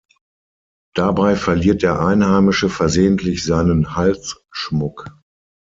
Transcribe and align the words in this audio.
Dabei 0.95 1.35
verliert 1.35 1.83
der 1.83 1.99
Einheimische 1.99 2.69
versehentlich 2.69 3.43
seinen 3.45 3.93
Halsschmuck. 3.95 5.05